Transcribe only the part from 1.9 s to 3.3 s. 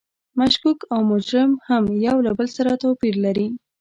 یو له بل سره توپیر